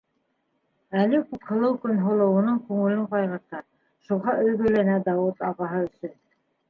Әле 1.01 1.17
Күкһылыу 1.33 1.75
Көнһылыуының 1.83 2.57
күңелен 2.69 3.05
ҡайғырта, 3.13 3.61
шуға 4.09 4.35
өҙгөләнә 4.47 4.97
Дауыт 5.11 5.45
ағаһы 5.51 5.85
өсөн. 5.91 6.19